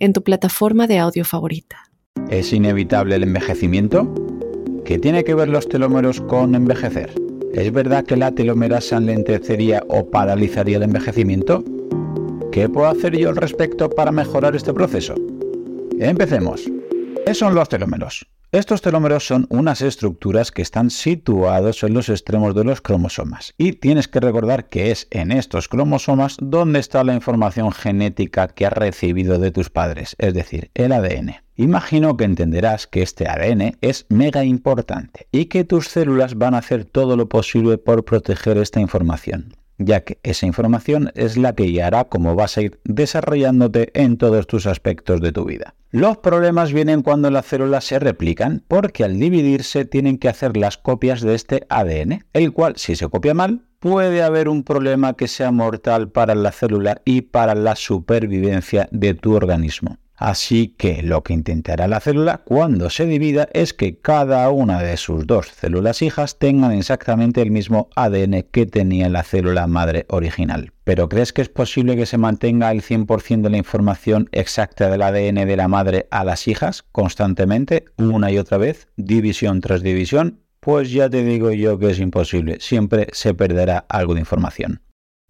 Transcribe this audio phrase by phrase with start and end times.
[0.00, 1.84] en tu plataforma de audio favorita.
[2.30, 4.12] ¿Es inevitable el envejecimiento?
[4.84, 7.12] ¿Qué tiene que ver los telómeros con envejecer?
[7.52, 11.62] ¿Es verdad que la telomerasa enlentecería o paralizaría el envejecimiento?
[12.50, 15.14] ¿Qué puedo hacer yo al respecto para mejorar este proceso?
[15.98, 16.68] Empecemos.
[17.26, 18.26] ¿Qué son los telómeros?
[18.52, 23.74] Estos telómeros son unas estructuras que están situados en los extremos de los cromosomas y
[23.74, 28.72] tienes que recordar que es en estos cromosomas donde está la información genética que has
[28.72, 31.36] recibido de tus padres, es decir, el ADN.
[31.54, 36.58] Imagino que entenderás que este ADN es mega importante y que tus células van a
[36.58, 41.64] hacer todo lo posible por proteger esta información ya que esa información es la que
[41.64, 45.74] guiará cómo vas a ir desarrollándote en todos tus aspectos de tu vida.
[45.90, 50.78] Los problemas vienen cuando las células se replican porque al dividirse tienen que hacer las
[50.78, 55.26] copias de este ADN, el cual si se copia mal puede haber un problema que
[55.26, 59.96] sea mortal para la célula y para la supervivencia de tu organismo.
[60.20, 64.98] Así que lo que intentará la célula cuando se divida es que cada una de
[64.98, 70.72] sus dos células hijas tengan exactamente el mismo ADN que tenía la célula madre original.
[70.84, 75.00] ¿Pero crees que es posible que se mantenga el 100% de la información exacta del
[75.00, 80.40] ADN de la madre a las hijas constantemente, una y otra vez, división tras división?
[80.60, 84.82] Pues ya te digo yo que es imposible, siempre se perderá algo de información.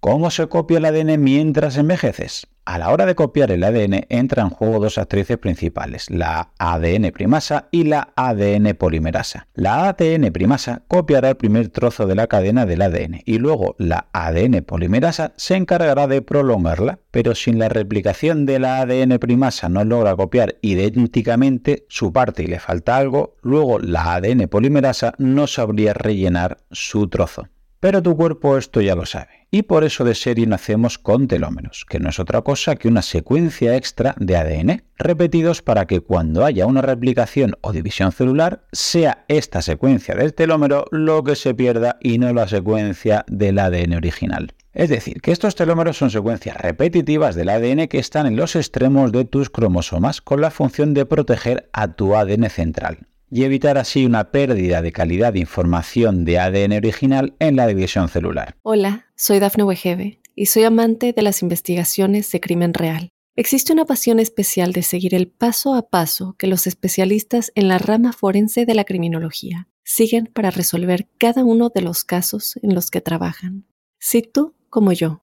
[0.00, 2.46] ¿Cómo se copia el ADN mientras envejeces?
[2.68, 7.12] A la hora de copiar el ADN entran en juego dos actrices principales, la ADN
[7.12, 9.46] primasa y la ADN polimerasa.
[9.54, 14.08] La ADN primasa copiará el primer trozo de la cadena del ADN y luego la
[14.12, 19.82] ADN polimerasa se encargará de prolongarla, pero si la replicación de la ADN primasa no
[19.82, 25.94] logra copiar idénticamente su parte y le falta algo, luego la ADN polimerasa no sabría
[25.94, 27.48] rellenar su trozo.
[27.80, 31.86] Pero tu cuerpo esto ya lo sabe y por eso de serie nacemos con telómeros,
[31.88, 36.44] que no es otra cosa que una secuencia extra de ADN, repetidos para que cuando
[36.44, 41.98] haya una replicación o división celular, sea esta secuencia del telómero lo que se pierda
[42.00, 44.54] y no la secuencia del ADN original.
[44.74, 49.12] Es decir, que estos telómeros son secuencias repetitivas del ADN que están en los extremos
[49.12, 52.98] de tus cromosomas con la función de proteger a tu ADN central
[53.30, 58.08] y evitar así una pérdida de calidad de información de ADN original en la división
[58.08, 58.56] celular.
[58.62, 63.10] Hola, soy Dafne Wegebe y soy amante de las investigaciones de crimen real.
[63.36, 67.78] Existe una pasión especial de seguir el paso a paso que los especialistas en la
[67.78, 72.90] rama forense de la criminología siguen para resolver cada uno de los casos en los
[72.90, 73.64] que trabajan.
[74.00, 75.22] Si tú, como yo,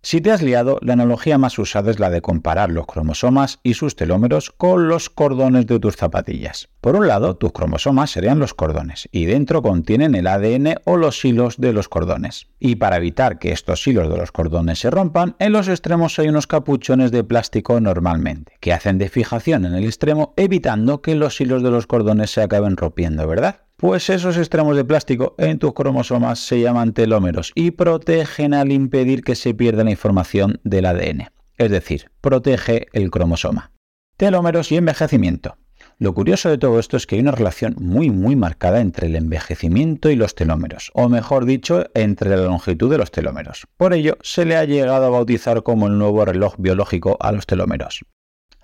[0.00, 3.74] Si te has liado, la analogía más usada es la de comparar los cromosomas y
[3.74, 6.68] sus telómeros con los cordones de tus zapatillas.
[6.80, 11.24] Por un lado, tus cromosomas serían los cordones y dentro contienen el ADN o los
[11.24, 12.46] hilos de los cordones.
[12.60, 16.28] Y para evitar que estos hilos de los cordones se rompan, en los extremos hay
[16.28, 21.40] unos capuchones de plástico normalmente, que hacen de fijación en el extremo evitando que los
[21.40, 23.67] hilos de los cordones se acaben rompiendo, ¿verdad?
[23.80, 29.22] Pues esos extremos de plástico en tus cromosomas se llaman telómeros y protegen al impedir
[29.22, 31.28] que se pierda la información del ADN,
[31.58, 33.70] es decir, protege el cromosoma.
[34.16, 35.58] Telómeros y envejecimiento.
[36.00, 39.14] Lo curioso de todo esto es que hay una relación muy muy marcada entre el
[39.14, 43.68] envejecimiento y los telómeros, o mejor dicho, entre la longitud de los telómeros.
[43.76, 47.46] Por ello, se le ha llegado a bautizar como el nuevo reloj biológico a los
[47.46, 48.04] telómeros.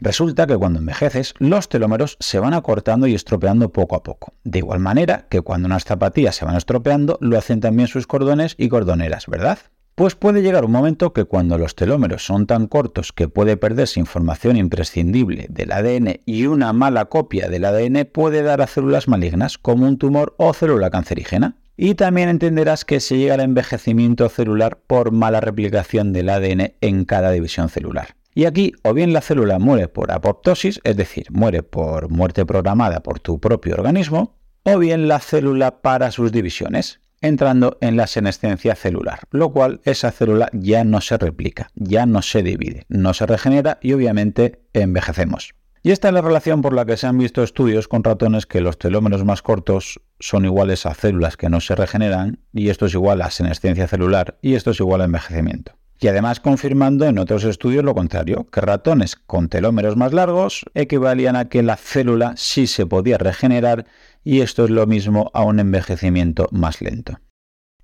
[0.01, 4.35] Resulta que cuando envejeces, los telómeros se van acortando y estropeando poco a poco.
[4.45, 8.55] De igual manera que cuando unas zapatillas se van estropeando, lo hacen también sus cordones
[8.59, 9.59] y cordoneras, ¿verdad?
[9.95, 14.01] Pues puede llegar un momento que cuando los telómeros son tan cortos que puede perderse
[14.01, 19.57] información imprescindible del ADN y una mala copia del ADN puede dar a células malignas
[19.57, 21.59] como un tumor o célula cancerígena.
[21.77, 27.05] Y también entenderás que se llega al envejecimiento celular por mala replicación del ADN en
[27.05, 28.17] cada división celular.
[28.35, 33.01] Y aquí o bien la célula muere por apoptosis, es decir, muere por muerte programada
[33.01, 38.75] por tu propio organismo, o bien la célula para sus divisiones, entrando en la senescencia
[38.75, 43.27] celular, lo cual esa célula ya no se replica, ya no se divide, no se
[43.27, 45.55] regenera y obviamente envejecemos.
[45.83, 48.63] Y esta es la relación por la que se han visto estudios con ratones que
[48.63, 52.95] los telómeros más cortos son iguales a células que no se regeneran, y esto es
[52.95, 55.73] igual a senescencia celular, y esto es igual a envejecimiento.
[56.01, 61.37] Y además confirmando en otros estudios lo contrario, que ratones con telómeros más largos equivalían
[61.37, 63.87] a que la célula sí se podía regenerar
[64.23, 67.21] y esto es lo mismo a un envejecimiento más lento.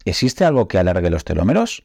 [0.05, 1.85] ¿Existe algo que alargue los telómeros?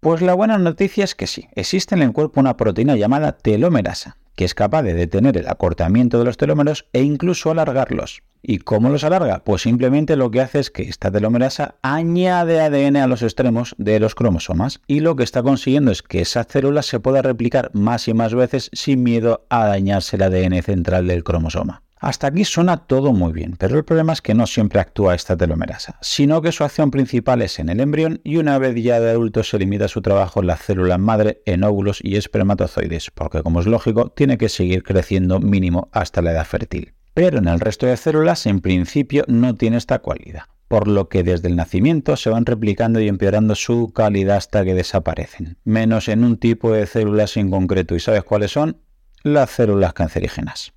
[0.00, 4.16] Pues la buena noticia es que sí, existe en el cuerpo una proteína llamada telomerasa,
[4.36, 8.22] que es capaz de detener el acortamiento de los telómeros e incluso alargarlos.
[8.42, 9.42] ¿Y cómo los alarga?
[9.44, 14.00] Pues simplemente lo que hace es que esta telomerasa añade ADN a los extremos de
[14.00, 18.08] los cromosomas y lo que está consiguiendo es que esa célula se pueda replicar más
[18.08, 21.82] y más veces sin miedo a dañarse el ADN central del cromosoma.
[22.00, 25.36] Hasta aquí suena todo muy bien, pero el problema es que no siempre actúa esta
[25.36, 29.10] telomerasa, sino que su acción principal es en el embrión y una vez ya de
[29.10, 33.60] adulto se limita su trabajo en las células madre, en óvulos y espermatozoides, porque como
[33.60, 36.94] es lógico, tiene que seguir creciendo mínimo hasta la edad fértil.
[37.12, 41.22] Pero en el resto de células, en principio, no tiene esta cualidad, por lo que
[41.22, 46.24] desde el nacimiento se van replicando y empeorando su calidad hasta que desaparecen, menos en
[46.24, 47.94] un tipo de células en concreto.
[47.94, 48.78] ¿Y sabes cuáles son?
[49.22, 50.72] Las células cancerígenas.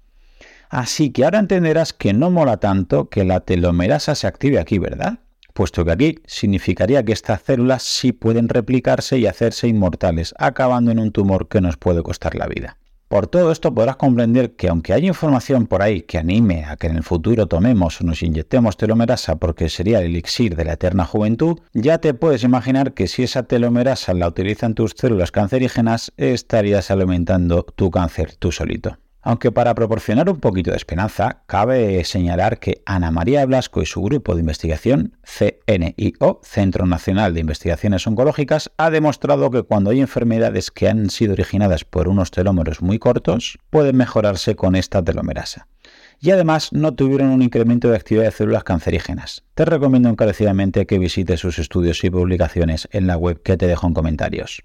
[0.74, 5.20] Así que ahora entenderás que no mola tanto que la telomerasa se active aquí, ¿verdad?
[5.54, 10.98] Puesto que aquí significaría que estas células sí pueden replicarse y hacerse inmortales, acabando en
[10.98, 12.80] un tumor que nos puede costar la vida.
[13.08, 16.88] Por todo esto podrás comprender que aunque hay información por ahí que anime a que
[16.88, 21.06] en el futuro tomemos o nos inyectemos telomerasa porque sería el elixir de la eterna
[21.06, 26.90] juventud, ya te puedes imaginar que si esa telomerasa la utilizan tus células cancerígenas, estarías
[26.90, 28.98] alimentando tu cáncer tú solito.
[29.26, 34.02] Aunque para proporcionar un poquito de esperanza, cabe señalar que Ana María Blasco y su
[34.02, 40.72] grupo de investigación, CNIO, Centro Nacional de Investigaciones Oncológicas, ha demostrado que cuando hay enfermedades
[40.72, 45.68] que han sido originadas por unos telómeros muy cortos, pueden mejorarse con esta telomerasa.
[46.20, 49.44] Y además no tuvieron un incremento de actividad de células cancerígenas.
[49.56, 53.88] Te recomiendo encarecidamente que visites sus estudios y publicaciones en la web que te dejo
[53.88, 54.64] en comentarios.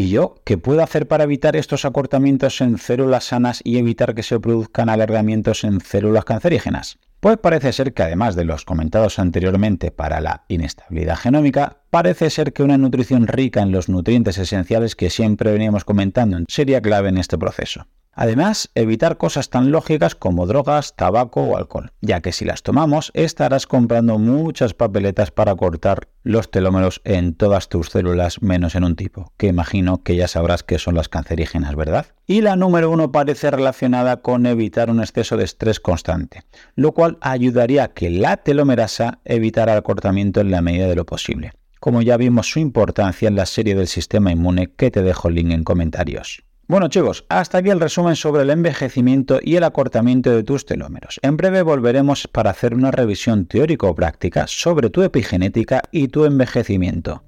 [0.00, 4.22] ¿Y yo qué puedo hacer para evitar estos acortamientos en células sanas y evitar que
[4.22, 6.98] se produzcan alargamientos en células cancerígenas?
[7.20, 12.54] Pues parece ser que además de los comentados anteriormente para la inestabilidad genómica, parece ser
[12.54, 17.18] que una nutrición rica en los nutrientes esenciales que siempre veníamos comentando sería clave en
[17.18, 17.86] este proceso.
[18.20, 23.12] Además, evitar cosas tan lógicas como drogas, tabaco o alcohol, ya que si las tomamos
[23.14, 28.94] estarás comprando muchas papeletas para cortar los telómeros en todas tus células menos en un
[28.94, 32.08] tipo, que imagino que ya sabrás que son las cancerígenas, ¿verdad?
[32.26, 36.42] Y la número uno parece relacionada con evitar un exceso de estrés constante,
[36.74, 41.06] lo cual ayudaría a que la telomerasa evitara el cortamiento en la medida de lo
[41.06, 45.28] posible, como ya vimos su importancia en la serie del sistema inmune que te dejo
[45.28, 46.44] el link en comentarios.
[46.70, 51.18] Bueno chicos, hasta aquí el resumen sobre el envejecimiento y el acortamiento de tus telómeros.
[51.20, 57.24] En breve volveremos para hacer una revisión teórico-práctica sobre tu epigenética y tu envejecimiento.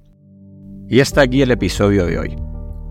[0.89, 2.37] Y hasta aquí el episodio de hoy.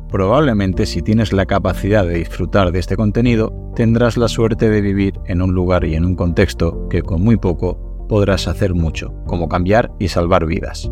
[0.10, 5.14] Probablemente si tienes la capacidad de disfrutar de este contenido, tendrás la suerte de vivir
[5.28, 9.48] en un lugar y en un contexto que con muy poco podrás hacer mucho, como
[9.48, 10.92] cambiar y salvar vidas.